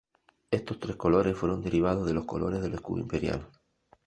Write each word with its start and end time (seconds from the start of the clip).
Estos 0.49 0.79
tres 0.79 0.95
colores 0.95 1.37
fueron 1.37 1.61
derivados 1.61 2.07
de 2.07 2.13
los 2.15 2.25
colores 2.25 2.59
del 2.63 2.73
escudo 2.73 3.01
imperial. 3.01 3.45